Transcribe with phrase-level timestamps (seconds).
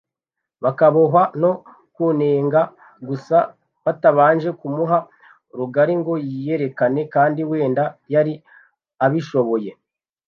[0.63, 1.51] bakabohwa no
[1.95, 2.61] kunenga
[3.07, 3.37] gusa
[3.85, 4.97] batabanje kumuha
[5.57, 7.83] rugari ngo yiyerekane kandi wenda
[8.13, 8.33] yari
[9.05, 9.71] abishoboye”